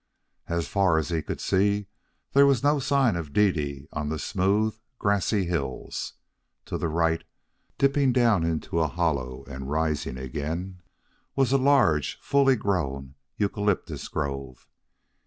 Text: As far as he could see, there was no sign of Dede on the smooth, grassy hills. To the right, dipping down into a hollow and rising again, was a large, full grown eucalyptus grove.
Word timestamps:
As 0.47 0.67
far 0.67 0.97
as 0.97 1.09
he 1.09 1.21
could 1.21 1.39
see, 1.39 1.85
there 2.33 2.47
was 2.47 2.63
no 2.63 2.79
sign 2.79 3.15
of 3.15 3.33
Dede 3.33 3.87
on 3.93 4.09
the 4.09 4.17
smooth, 4.17 4.75
grassy 4.97 5.45
hills. 5.45 6.13
To 6.65 6.79
the 6.79 6.87
right, 6.87 7.23
dipping 7.77 8.11
down 8.11 8.43
into 8.43 8.79
a 8.79 8.87
hollow 8.87 9.45
and 9.45 9.69
rising 9.69 10.17
again, 10.17 10.81
was 11.35 11.51
a 11.51 11.59
large, 11.59 12.17
full 12.19 12.51
grown 12.55 13.13
eucalyptus 13.37 14.07
grove. 14.07 14.67